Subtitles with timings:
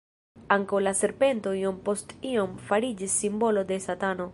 [0.55, 4.29] Ankaŭ la serpento iom post iom fariĝis simbolo de Satano.